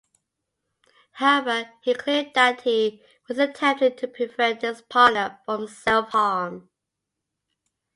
[1.11, 6.71] However he claimed that he was attempting to prevent his partner from self-harm.